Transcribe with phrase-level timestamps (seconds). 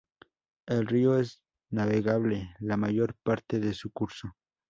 [0.65, 4.35] El río es navegable la mayor parte de su curso.